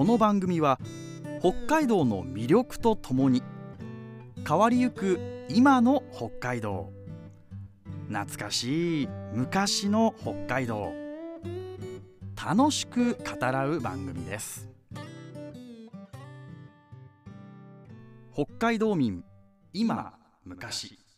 [0.00, 0.80] この番組は
[1.40, 3.42] 北海道の魅力とともに
[4.48, 6.90] 変わりゆく今の北海道。
[8.08, 10.90] 懐かしい昔の北海道。
[12.34, 14.70] 楽しく語らう番組です。
[18.32, 19.22] 北海道民
[19.74, 20.14] 今
[20.46, 21.09] 昔。